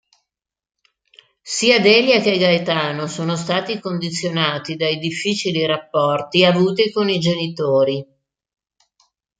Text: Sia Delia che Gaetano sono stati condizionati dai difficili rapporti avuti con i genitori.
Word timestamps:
Sia 1.43 1.79
Delia 1.79 2.19
che 2.21 2.39
Gaetano 2.39 3.05
sono 3.05 3.35
stati 3.35 3.77
condizionati 3.79 4.75
dai 4.75 4.97
difficili 4.97 5.63
rapporti 5.67 6.43
avuti 6.43 6.89
con 6.91 7.07
i 7.07 7.19
genitori. 7.19 8.03